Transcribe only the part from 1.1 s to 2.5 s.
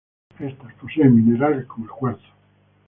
minerales como el cuarzo.